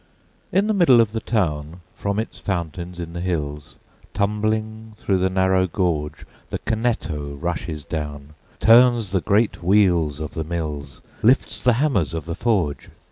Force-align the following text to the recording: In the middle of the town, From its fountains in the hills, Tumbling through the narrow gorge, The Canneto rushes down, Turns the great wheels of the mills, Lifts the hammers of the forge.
In 0.51 0.65
the 0.65 0.73
middle 0.73 0.99
of 0.99 1.11
the 1.11 1.19
town, 1.19 1.81
From 1.93 2.17
its 2.17 2.39
fountains 2.39 2.99
in 2.99 3.13
the 3.13 3.21
hills, 3.21 3.75
Tumbling 4.15 4.95
through 4.97 5.19
the 5.19 5.29
narrow 5.29 5.67
gorge, 5.67 6.25
The 6.49 6.57
Canneto 6.57 7.35
rushes 7.39 7.85
down, 7.85 8.33
Turns 8.59 9.11
the 9.11 9.21
great 9.21 9.61
wheels 9.61 10.19
of 10.19 10.33
the 10.33 10.43
mills, 10.43 11.03
Lifts 11.21 11.61
the 11.61 11.73
hammers 11.73 12.15
of 12.15 12.25
the 12.25 12.33
forge. 12.33 12.89